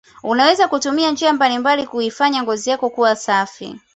[0.23, 3.79] unaweza kutumia njia mbalimbali kuifanya ngozi yako kuwa safi